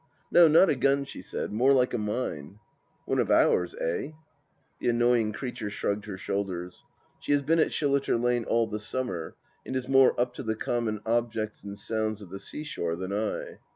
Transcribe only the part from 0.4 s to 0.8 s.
not a